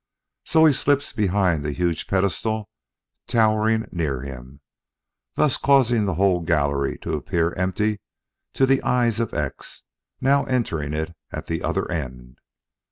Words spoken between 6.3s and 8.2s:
gallery to appear empty